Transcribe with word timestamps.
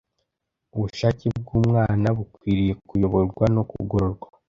Ubushake 0.75 1.25
bw’umwana 1.39 2.07
bukwiriye 2.17 2.73
kuyoborwa 2.87 3.45
no 3.55 3.63
kugororwa, 3.69 4.27